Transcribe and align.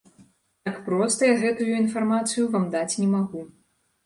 Так 0.69 0.79
проста 0.87 1.21
я 1.31 1.35
гэтую 1.43 1.67
інфармацыю 1.83 2.47
вам 2.57 2.67
даць 2.79 2.89
не 3.05 3.13
магу. 3.15 3.45